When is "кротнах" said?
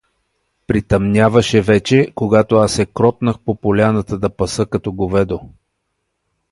2.95-3.39